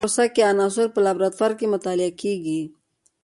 [0.03, 2.61] په دې پروسه کې عناصر په لابراتوار کې مطالعه کیږي.